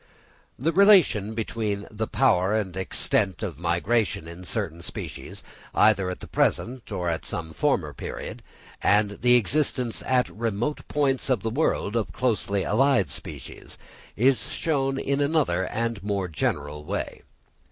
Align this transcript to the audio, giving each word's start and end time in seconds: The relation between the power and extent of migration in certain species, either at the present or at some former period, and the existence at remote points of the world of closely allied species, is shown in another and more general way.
The 0.57 0.71
relation 0.71 1.35
between 1.35 1.87
the 1.91 2.07
power 2.07 2.55
and 2.55 2.75
extent 2.75 3.43
of 3.43 3.59
migration 3.59 4.27
in 4.27 4.43
certain 4.45 4.81
species, 4.81 5.43
either 5.75 6.09
at 6.09 6.21
the 6.21 6.27
present 6.27 6.91
or 6.91 7.07
at 7.07 7.23
some 7.23 7.53
former 7.53 7.93
period, 7.93 8.41
and 8.81 9.21
the 9.21 9.35
existence 9.35 10.01
at 10.07 10.27
remote 10.29 10.87
points 10.87 11.29
of 11.29 11.43
the 11.43 11.51
world 11.51 11.95
of 11.95 12.13
closely 12.13 12.63
allied 12.65 13.11
species, 13.11 13.77
is 14.15 14.49
shown 14.49 14.97
in 14.97 15.21
another 15.21 15.67
and 15.67 16.01
more 16.01 16.27
general 16.27 16.83
way. 16.83 17.21